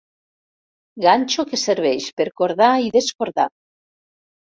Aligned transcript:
Ganxo 1.03 1.45
que 1.51 1.59
serveix 1.63 2.07
per 2.21 2.27
cordar 2.41 2.71
i 2.87 2.89
descordar. 2.97 3.47